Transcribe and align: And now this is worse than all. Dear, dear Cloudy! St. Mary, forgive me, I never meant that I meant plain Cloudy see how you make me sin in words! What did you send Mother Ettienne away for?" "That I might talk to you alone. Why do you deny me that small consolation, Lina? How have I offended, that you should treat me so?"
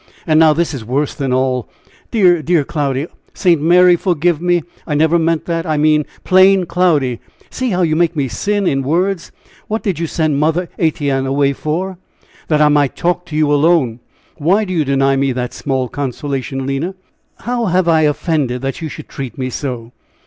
And 0.25 0.39
now 0.39 0.51
this 0.51 0.73
is 0.73 0.83
worse 0.83 1.13
than 1.13 1.31
all. 1.31 1.69
Dear, 2.09 2.41
dear 2.41 2.63
Cloudy! 2.63 3.05
St. 3.35 3.61
Mary, 3.61 3.95
forgive 3.95 4.41
me, 4.41 4.63
I 4.87 4.95
never 4.95 5.19
meant 5.19 5.45
that 5.45 5.63
I 5.67 5.77
meant 5.77 6.07
plain 6.23 6.65
Cloudy 6.65 7.19
see 7.51 7.69
how 7.69 7.83
you 7.83 7.95
make 7.95 8.15
me 8.15 8.27
sin 8.27 8.65
in 8.65 8.81
words! 8.81 9.31
What 9.67 9.83
did 9.83 9.99
you 9.99 10.07
send 10.07 10.39
Mother 10.39 10.69
Ettienne 10.79 11.27
away 11.27 11.53
for?" 11.53 11.99
"That 12.47 12.61
I 12.61 12.67
might 12.69 12.95
talk 12.95 13.27
to 13.27 13.35
you 13.35 13.53
alone. 13.53 13.99
Why 14.37 14.65
do 14.65 14.73
you 14.73 14.83
deny 14.85 15.15
me 15.17 15.33
that 15.33 15.53
small 15.53 15.87
consolation, 15.87 16.65
Lina? 16.65 16.95
How 17.41 17.65
have 17.65 17.87
I 17.87 18.01
offended, 18.01 18.63
that 18.63 18.81
you 18.81 18.89
should 18.89 19.07
treat 19.07 19.37
me 19.37 19.51
so?" 19.51 19.91